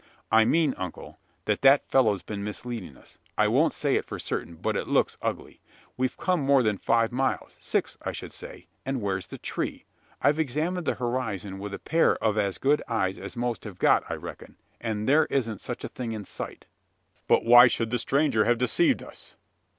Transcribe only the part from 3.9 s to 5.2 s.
it for certain; but it looks